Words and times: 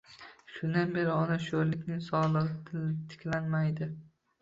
Shundan 0.55 0.95
beri 0.95 1.11
ona 1.17 1.37
sho`rlikning 1.45 2.01
sog`ligi 2.09 2.85
tiklanmaydi 3.15 3.97